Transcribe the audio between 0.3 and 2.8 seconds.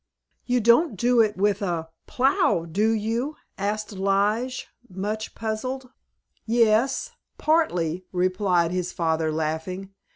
"You don't do it with a plow,